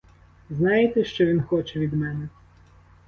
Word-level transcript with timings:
Знаєте, 0.49 1.03
що 1.03 1.25
він 1.25 1.41
хоче 1.43 1.79
від 1.79 1.93
мене? 1.93 2.29